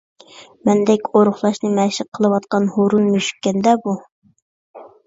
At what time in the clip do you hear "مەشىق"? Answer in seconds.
1.81-2.09